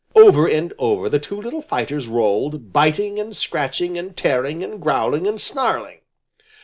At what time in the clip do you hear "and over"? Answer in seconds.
0.47-1.09